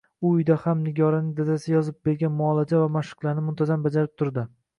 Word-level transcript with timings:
U 0.27 0.29
uyda 0.35 0.55
ham 0.61 0.79
Nigoraning 0.85 1.35
dadasi 1.39 1.69
yozib 1.75 1.99
bergan 2.09 2.33
muolajalar 2.39 2.83
va 2.87 2.93
mashqlarni 2.97 3.45
muntazam 3.51 3.87
bajarib 3.87 4.19
turdi 4.25 4.49